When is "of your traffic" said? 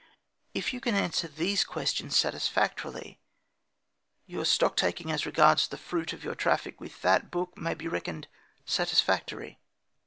6.11-6.81